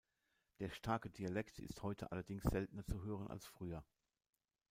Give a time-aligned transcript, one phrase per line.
[0.57, 3.85] Der starke Dialekt ist heute allerdings seltener zu hören als früher.